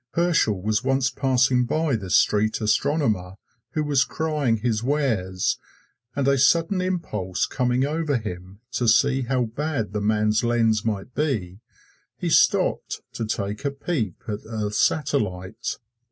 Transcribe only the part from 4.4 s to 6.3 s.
his wares, and